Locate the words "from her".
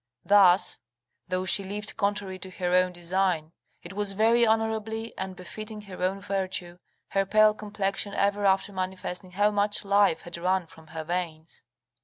10.65-11.03